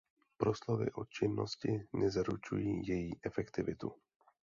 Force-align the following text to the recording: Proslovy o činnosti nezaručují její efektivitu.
Proslovy 0.37 0.91
o 0.91 1.05
činnosti 1.05 1.87
nezaručují 1.93 2.81
její 2.87 3.15
efektivitu. 3.23 3.95